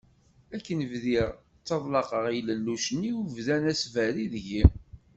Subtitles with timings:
[0.55, 1.27] Akken bdiɣ
[1.59, 4.63] ttaḍlaqeɣ i yilellucen-iw bdan asberri deg-i.